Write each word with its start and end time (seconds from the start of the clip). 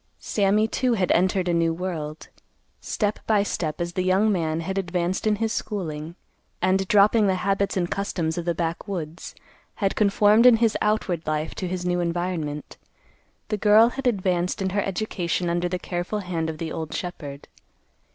Sammy, 0.17 0.67
too, 0.67 0.93
had 0.95 1.11
entered 1.11 1.47
a 1.47 1.53
new 1.53 1.75
world. 1.75 2.29
Step 2.79 3.19
by 3.27 3.43
step, 3.43 3.79
as 3.79 3.93
the 3.93 4.01
young 4.03 4.31
man 4.31 4.61
had 4.61 4.79
advanced 4.79 5.27
in 5.27 5.35
his 5.35 5.53
schooling, 5.53 6.15
and, 6.59 6.87
dropping 6.87 7.27
the 7.27 7.35
habits 7.35 7.77
and 7.77 7.87
customs 7.87 8.35
of 8.35 8.45
the 8.45 8.55
backwoods, 8.55 9.35
had 9.75 9.95
conformed 9.95 10.47
in 10.47 10.55
his 10.57 10.75
outward 10.81 11.27
life 11.27 11.53
to 11.53 11.67
his 11.67 11.85
new 11.85 11.99
environment, 11.99 12.77
the 13.49 13.57
girl 13.57 13.89
had 13.89 14.07
advanced 14.07 14.59
in 14.59 14.71
her 14.71 14.81
education 14.81 15.51
under 15.51 15.69
the 15.69 15.77
careful 15.77 16.21
hand 16.21 16.49
of 16.49 16.57
the 16.57 16.71
old 16.71 16.95
shepherd. 16.95 17.47